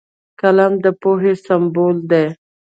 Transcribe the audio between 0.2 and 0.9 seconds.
قلم د